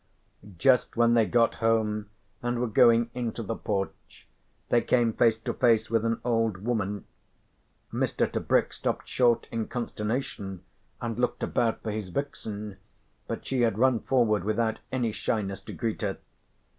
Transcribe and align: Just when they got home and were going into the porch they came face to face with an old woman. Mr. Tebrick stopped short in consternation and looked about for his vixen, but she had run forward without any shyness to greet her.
Just 0.57 0.97
when 0.97 1.13
they 1.13 1.27
got 1.27 1.53
home 1.61 2.09
and 2.41 2.57
were 2.57 2.65
going 2.65 3.11
into 3.13 3.43
the 3.43 3.53
porch 3.55 4.27
they 4.69 4.81
came 4.81 5.13
face 5.13 5.37
to 5.37 5.53
face 5.53 5.91
with 5.91 6.03
an 6.03 6.19
old 6.25 6.65
woman. 6.65 7.05
Mr. 7.93 8.25
Tebrick 8.25 8.73
stopped 8.73 9.07
short 9.07 9.45
in 9.51 9.67
consternation 9.67 10.63
and 10.99 11.19
looked 11.19 11.43
about 11.43 11.83
for 11.83 11.91
his 11.91 12.09
vixen, 12.09 12.77
but 13.27 13.45
she 13.45 13.61
had 13.61 13.77
run 13.77 13.99
forward 13.99 14.43
without 14.43 14.79
any 14.91 15.11
shyness 15.11 15.61
to 15.61 15.71
greet 15.71 16.01
her. 16.01 16.17